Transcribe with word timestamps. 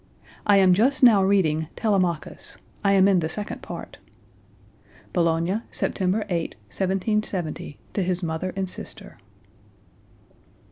"I 0.47 0.57
am 0.57 0.73
just 0.73 1.03
now 1.03 1.21
reading 1.21 1.67
'Telemachus;' 1.75 2.57
I 2.83 2.93
am 2.93 3.07
in 3.07 3.19
the 3.19 3.29
second 3.29 3.61
part." 3.61 3.99
(Bologna, 5.13 5.61
September 5.69 6.25
8, 6.27 6.55
1770, 6.69 7.77
to 7.93 8.01
his 8.01 8.23
mother 8.23 8.51
and 8.55 8.67
sister.) 8.67 9.19